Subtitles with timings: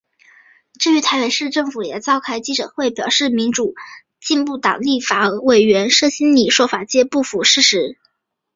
[0.79, 3.75] 至于台北市政府也召开记者会表示民主
[4.19, 7.99] 进步党立法委员谢欣霓说法皆不符事实。